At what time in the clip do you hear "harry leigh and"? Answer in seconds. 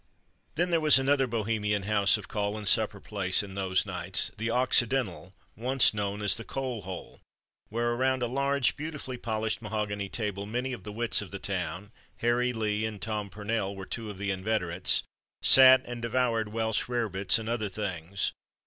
12.17-12.99